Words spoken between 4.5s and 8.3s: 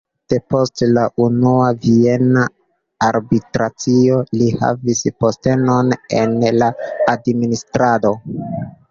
havis postenon en la administrado.